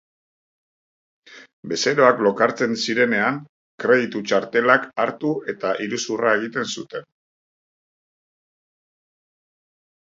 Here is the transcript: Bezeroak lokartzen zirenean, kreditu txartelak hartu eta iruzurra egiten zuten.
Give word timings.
Bezeroak 1.73 2.23
lokartzen 2.29 2.73
zirenean, 2.85 3.37
kreditu 3.85 4.23
txartelak 4.31 4.89
hartu 5.05 5.35
eta 5.55 5.75
iruzurra 5.89 6.35
egiten 6.41 6.71
zuten. 6.79 7.11